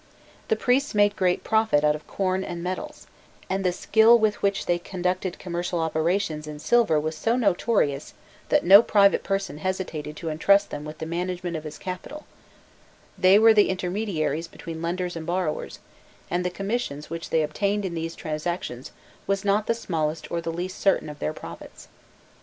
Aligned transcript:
The 0.47 0.55
priests 0.55 0.95
made 0.95 1.15
great 1.15 1.43
profit 1.43 1.83
out 1.83 1.93
of 1.93 2.07
corn 2.07 2.43
and 2.43 2.63
metals, 2.63 3.05
and 3.51 3.63
the 3.63 3.71
skill 3.71 4.17
with 4.17 4.41
which 4.41 4.65
they 4.65 4.79
conducted 4.79 5.37
commercial 5.37 5.77
operations 5.79 6.47
in 6.47 6.57
silver 6.57 6.99
was 6.99 7.15
so 7.15 7.35
notorious 7.35 8.15
that 8.49 8.65
no 8.65 8.81
private 8.81 9.21
person 9.23 9.59
hesitated 9.59 10.15
to 10.17 10.29
entrust 10.31 10.71
them 10.71 10.85
with 10.85 10.97
the 10.97 11.05
management 11.05 11.55
of 11.55 11.65
his 11.65 11.77
capital: 11.77 12.25
they 13.15 13.37
were 13.37 13.53
the 13.53 13.69
intermediaries 13.69 14.47
between 14.47 14.81
lenders 14.81 15.15
and 15.15 15.27
borrowers, 15.27 15.77
and 16.31 16.43
the 16.43 16.49
commissions 16.49 17.11
which 17.11 17.29
they 17.29 17.43
obtained 17.43 17.85
in 17.85 17.93
these 17.93 18.15
transactions 18.15 18.91
was 19.27 19.45
not 19.45 19.67
the 19.67 19.75
smallest 19.75 20.31
or 20.31 20.41
the 20.41 20.51
least 20.51 20.79
certain 20.79 21.09
of 21.09 21.19
their 21.19 21.31
profits. 21.31 21.87